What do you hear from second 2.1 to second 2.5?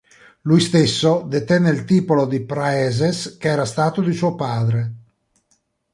di